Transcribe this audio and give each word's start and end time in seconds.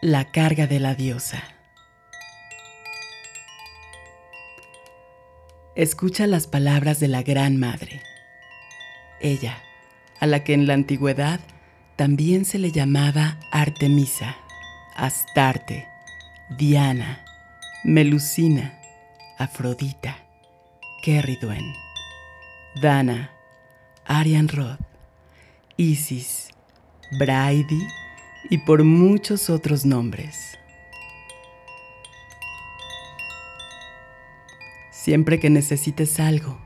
La 0.00 0.30
carga 0.30 0.68
de 0.68 0.78
la 0.78 0.94
diosa. 0.94 1.42
Escucha 5.74 6.28
las 6.28 6.46
palabras 6.46 7.00
de 7.00 7.08
la 7.08 7.24
Gran 7.24 7.56
Madre. 7.56 8.00
Ella, 9.20 9.60
a 10.20 10.28
la 10.28 10.44
que 10.44 10.54
en 10.54 10.68
la 10.68 10.74
antigüedad 10.74 11.40
también 11.96 12.44
se 12.44 12.60
le 12.60 12.70
llamaba 12.70 13.40
Artemisa, 13.50 14.36
Astarte, 14.94 15.88
Diana, 16.56 17.24
Melusina, 17.82 18.78
Afrodita, 19.36 20.16
Kerridwen, 21.02 21.74
Dana, 22.80 23.32
Arian 24.04 24.46
Rod, 24.46 24.78
Isis, 25.76 26.50
Braidy 27.18 27.84
y 28.50 28.58
por 28.58 28.84
muchos 28.84 29.50
otros 29.50 29.84
nombres. 29.84 30.58
Siempre 34.90 35.40
que 35.40 35.50
necesites 35.50 36.20
algo, 36.20 36.58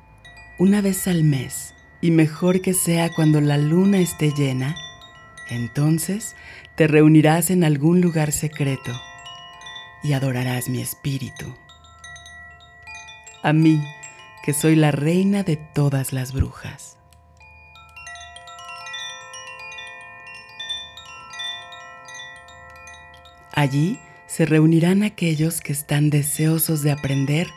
una 0.58 0.80
vez 0.80 1.06
al 1.06 1.24
mes, 1.24 1.74
y 2.00 2.10
mejor 2.10 2.60
que 2.60 2.74
sea 2.74 3.10
cuando 3.14 3.40
la 3.40 3.56
luna 3.56 4.00
esté 4.00 4.32
llena, 4.32 4.74
entonces 5.48 6.34
te 6.74 6.88
reunirás 6.88 7.50
en 7.50 7.62
algún 7.62 8.00
lugar 8.00 8.32
secreto 8.32 8.92
y 10.02 10.12
adorarás 10.14 10.68
mi 10.68 10.80
espíritu. 10.80 11.54
A 13.42 13.52
mí, 13.52 13.82
que 14.42 14.52
soy 14.52 14.74
la 14.74 14.90
reina 14.90 15.42
de 15.44 15.56
todas 15.56 16.12
las 16.12 16.32
brujas. 16.32 16.96
Allí 23.52 23.98
se 24.26 24.46
reunirán 24.46 25.02
aquellos 25.02 25.60
que 25.60 25.72
están 25.72 26.08
deseosos 26.08 26.82
de 26.82 26.90
aprender 26.90 27.48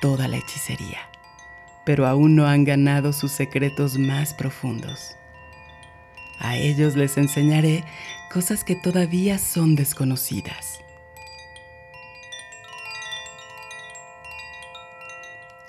toda 0.00 0.26
la 0.26 0.36
hechicería, 0.36 0.98
pero 1.86 2.06
aún 2.06 2.34
no 2.34 2.46
han 2.46 2.64
ganado 2.64 3.12
sus 3.12 3.30
secretos 3.30 3.96
más 3.96 4.34
profundos. 4.34 5.16
A 6.40 6.56
ellos 6.56 6.96
les 6.96 7.16
enseñaré 7.16 7.84
cosas 8.32 8.64
que 8.64 8.74
todavía 8.74 9.38
son 9.38 9.76
desconocidas. 9.76 10.80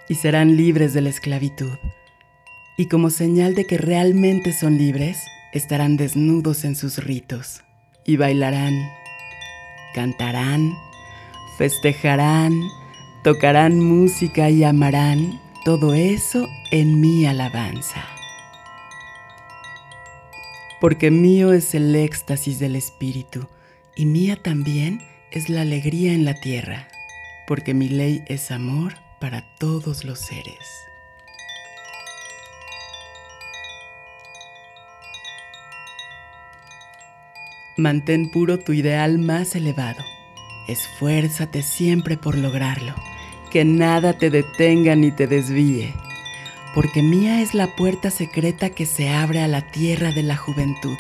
Y 0.10 0.16
serán 0.16 0.58
libres 0.58 0.94
de 0.94 1.02
la 1.02 1.10
esclavitud. 1.10 1.78
Y 2.78 2.88
como 2.88 3.12
señal 3.12 3.54
de 3.54 3.66
que 3.66 3.78
realmente 3.78 4.52
son 4.52 4.78
libres, 4.78 5.20
estarán 5.54 5.96
desnudos 5.96 6.66
en 6.66 6.76
sus 6.76 6.98
ritos 6.98 7.64
y 8.04 8.18
bailarán 8.18 8.74
cantarán, 9.96 10.78
festejarán, 11.58 12.70
tocarán 13.24 13.80
música 13.80 14.50
y 14.50 14.66
amarán 14.66 15.40
todo 15.64 15.94
eso 15.94 16.50
en 16.72 17.00
mi 17.00 17.26
alabanza. 17.26 18.04
Porque 20.82 21.12
mío 21.12 21.54
es 21.54 21.74
el 21.74 21.96
éxtasis 21.96 22.60
del 22.60 22.76
Espíritu 22.76 23.48
y 23.96 24.06
mía 24.06 24.36
también 24.36 25.02
es 25.32 25.48
la 25.48 25.62
alegría 25.62 26.12
en 26.12 26.26
la 26.26 26.34
tierra, 26.34 26.90
porque 27.48 27.74
mi 27.74 27.88
ley 27.88 28.22
es 28.28 28.52
amor 28.52 28.96
para 29.22 29.46
todos 29.60 30.04
los 30.04 30.20
seres. 30.20 30.86
Mantén 37.78 38.30
puro 38.30 38.58
tu 38.58 38.72
ideal 38.72 39.20
más 39.20 39.54
elevado. 39.54 40.02
Esfuérzate 40.70 41.62
siempre 41.62 42.16
por 42.16 42.38
lograrlo. 42.38 42.96
Que 43.52 43.66
nada 43.66 44.14
te 44.14 44.30
detenga 44.30 44.96
ni 44.96 45.12
te 45.12 45.28
desvíe. 45.28 45.94
Porque 46.74 47.02
mía 47.02 47.42
es 47.42 47.54
la 47.54 47.76
puerta 47.76 48.12
secreta 48.12 48.70
que 48.70 48.86
se 48.86 49.10
abre 49.10 49.42
a 49.42 49.50
la 49.50 49.60
tierra 49.72 50.12
de 50.14 50.24
la 50.24 50.38
juventud. 50.38 50.98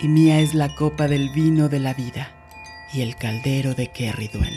Y 0.00 0.06
mía 0.06 0.38
es 0.38 0.54
la 0.54 0.72
copa 0.76 1.08
del 1.08 1.30
vino 1.30 1.68
de 1.68 1.80
la 1.80 1.92
vida 1.92 2.30
y 2.92 3.00
el 3.00 3.16
caldero 3.16 3.74
de 3.74 3.88
Kerridwen, 3.88 4.54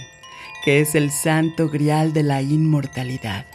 que 0.63 0.81
es 0.81 0.93
el 0.93 1.09
santo 1.09 1.69
grial 1.69 2.13
de 2.13 2.21
la 2.21 2.43
inmortalidad. 2.43 3.45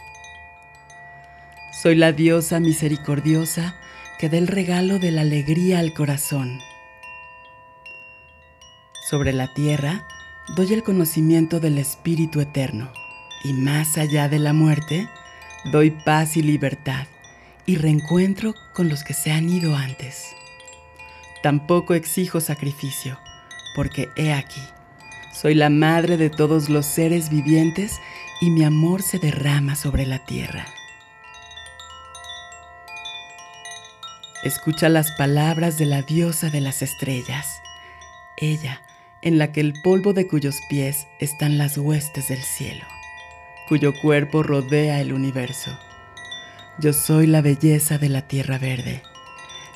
Soy 1.81 1.95
la 1.95 2.11
diosa 2.11 2.59
misericordiosa 2.59 3.75
que 4.19 4.27
da 4.27 4.37
el 4.37 4.47
regalo 4.47 4.99
de 4.99 5.11
la 5.11 5.21
alegría 5.21 5.79
al 5.79 5.93
corazón 5.93 6.59
sobre 9.13 9.31
la 9.31 9.53
tierra 9.53 10.07
doy 10.55 10.73
el 10.73 10.81
conocimiento 10.81 11.59
del 11.59 11.77
Espíritu 11.77 12.41
Eterno, 12.41 12.91
y 13.43 13.53
más 13.53 13.99
allá 13.99 14.27
de 14.27 14.39
la 14.39 14.53
muerte, 14.53 15.07
doy 15.65 15.91
paz 15.91 16.35
y 16.35 16.41
libertad, 16.41 17.05
y 17.67 17.75
reencuentro 17.75 18.55
con 18.73 18.89
los 18.89 19.03
que 19.03 19.13
se 19.13 19.31
han 19.31 19.49
ido 19.49 19.75
antes. 19.75 20.25
Tampoco 21.43 21.93
exijo 21.93 22.41
sacrificio, 22.41 23.19
porque 23.75 24.09
he 24.15 24.33
aquí, 24.33 24.63
soy 25.31 25.53
la 25.53 25.69
madre 25.69 26.17
de 26.17 26.31
todos 26.31 26.67
los 26.67 26.87
seres 26.87 27.29
vivientes 27.29 27.99
y 28.41 28.49
mi 28.49 28.63
amor 28.63 29.03
se 29.03 29.19
derrama 29.19 29.75
sobre 29.75 30.07
la 30.07 30.25
tierra. 30.25 30.65
Escucha 34.43 34.89
las 34.89 35.11
palabras 35.11 35.77
de 35.77 35.85
la 35.85 36.01
diosa 36.01 36.49
de 36.49 36.61
las 36.61 36.81
estrellas. 36.81 37.61
Ella 38.37 38.81
en 39.23 39.37
la 39.37 39.51
que 39.51 39.61
el 39.61 39.73
polvo 39.83 40.13
de 40.13 40.27
cuyos 40.27 40.59
pies 40.69 41.07
están 41.19 41.57
las 41.57 41.77
huestes 41.77 42.27
del 42.27 42.41
cielo, 42.43 42.85
cuyo 43.69 43.93
cuerpo 44.01 44.43
rodea 44.43 44.99
el 44.99 45.13
universo. 45.13 45.71
Yo 46.77 46.91
soy 46.91 47.27
la 47.27 47.41
belleza 47.41 47.97
de 47.97 48.09
la 48.09 48.27
tierra 48.27 48.57
verde 48.57 49.01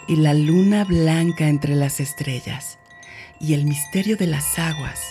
y 0.08 0.18
la 0.18 0.34
luna 0.34 0.84
blanca 0.84 1.48
entre 1.48 1.76
las 1.76 2.00
estrellas 2.00 2.78
y 3.40 3.54
el 3.54 3.66
misterio 3.66 4.18
de 4.18 4.28
las 4.28 4.60
aguas 4.60 5.02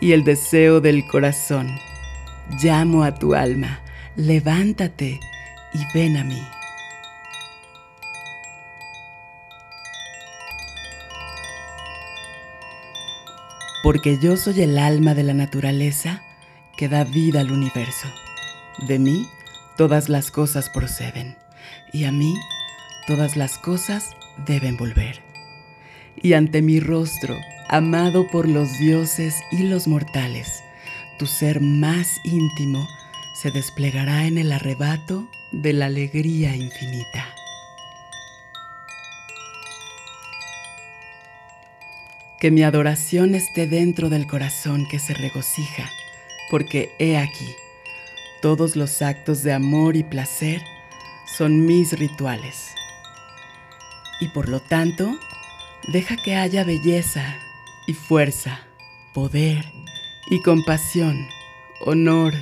y 0.00 0.12
el 0.12 0.24
deseo 0.24 0.80
del 0.80 1.06
corazón. 1.06 1.68
Llamo 2.62 3.04
a 3.04 3.14
tu 3.14 3.34
alma, 3.34 3.80
levántate 4.16 5.18
y 5.72 5.98
ven 5.98 6.18
a 6.18 6.24
mí. 6.24 6.42
Porque 13.84 14.18
yo 14.18 14.38
soy 14.38 14.62
el 14.62 14.78
alma 14.78 15.12
de 15.12 15.24
la 15.24 15.34
naturaleza 15.34 16.22
que 16.74 16.88
da 16.88 17.04
vida 17.04 17.40
al 17.40 17.52
universo. 17.52 18.08
De 18.88 18.98
mí 18.98 19.28
todas 19.76 20.08
las 20.08 20.30
cosas 20.30 20.70
proceden, 20.70 21.36
y 21.92 22.04
a 22.04 22.10
mí 22.10 22.34
todas 23.06 23.36
las 23.36 23.58
cosas 23.58 24.16
deben 24.46 24.78
volver. 24.78 25.20
Y 26.16 26.32
ante 26.32 26.62
mi 26.62 26.80
rostro, 26.80 27.36
amado 27.68 28.26
por 28.32 28.48
los 28.48 28.78
dioses 28.78 29.34
y 29.52 29.64
los 29.64 29.86
mortales, 29.86 30.62
tu 31.18 31.26
ser 31.26 31.60
más 31.60 32.08
íntimo 32.24 32.88
se 33.42 33.50
desplegará 33.50 34.24
en 34.26 34.38
el 34.38 34.50
arrebato 34.52 35.28
de 35.52 35.74
la 35.74 35.86
alegría 35.86 36.56
infinita. 36.56 37.26
Que 42.44 42.50
mi 42.50 42.62
adoración 42.62 43.34
esté 43.34 43.66
dentro 43.66 44.10
del 44.10 44.26
corazón 44.26 44.86
que 44.86 44.98
se 44.98 45.14
regocija, 45.14 45.90
porque 46.50 46.94
he 46.98 47.16
aquí, 47.16 47.48
todos 48.42 48.76
los 48.76 49.00
actos 49.00 49.42
de 49.42 49.54
amor 49.54 49.96
y 49.96 50.02
placer 50.02 50.60
son 51.38 51.64
mis 51.64 51.98
rituales. 51.98 52.74
Y 54.20 54.28
por 54.28 54.50
lo 54.50 54.60
tanto, 54.60 55.18
deja 55.88 56.18
que 56.18 56.36
haya 56.36 56.64
belleza 56.64 57.34
y 57.86 57.94
fuerza, 57.94 58.60
poder 59.14 59.64
y 60.28 60.42
compasión, 60.42 61.26
honor 61.80 62.34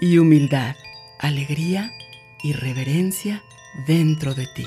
y 0.00 0.18
humildad, 0.18 0.74
alegría 1.20 1.92
y 2.42 2.52
reverencia 2.52 3.44
dentro 3.86 4.34
de 4.34 4.48
ti. 4.48 4.66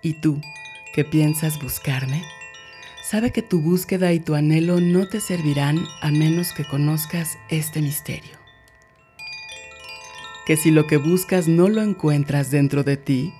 ¿Y 0.00 0.14
tú, 0.22 0.40
qué 0.94 1.04
piensas 1.04 1.60
buscarme? 1.60 2.22
Sabe 3.10 3.32
que 3.32 3.42
tu 3.42 3.60
búsqueda 3.60 4.12
y 4.12 4.20
tu 4.20 4.36
anhelo 4.36 4.80
no 4.80 5.08
te 5.08 5.18
servirán 5.18 5.84
a 6.00 6.12
menos 6.12 6.52
que 6.52 6.64
conozcas 6.64 7.38
este 7.48 7.82
misterio. 7.82 8.38
Que 10.46 10.56
si 10.56 10.70
lo 10.70 10.86
que 10.86 10.96
buscas 10.96 11.48
no 11.48 11.68
lo 11.68 11.82
encuentras 11.82 12.52
dentro 12.52 12.84
de 12.84 12.96
ti, 12.96 13.34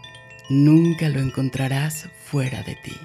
nunca 0.48 1.08
lo 1.08 1.20
encontrarás 1.20 2.08
fuera 2.24 2.64
de 2.64 2.74
ti. 2.82 2.96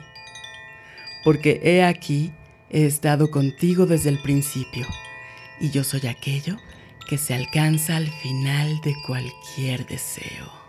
Porque 1.24 1.62
he 1.64 1.84
aquí, 1.84 2.34
he 2.72 2.88
estado 2.88 3.30
contigo 3.30 3.86
desde 3.86 4.10
el 4.10 4.20
principio, 4.24 4.88
y 5.60 5.70
yo 5.70 5.84
soy 5.84 6.08
aquello 6.08 6.58
que 7.08 7.20
se 7.20 7.36
alcanza 7.36 7.96
al 7.98 8.08
final 8.08 8.82
de 8.82 8.96
cualquier 9.06 9.86
deseo. 9.86 10.65